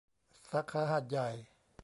[0.49, 1.27] สาขาหาดใหญ่